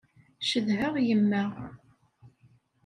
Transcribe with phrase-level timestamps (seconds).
[0.49, 1.43] Cedheɣ yemma.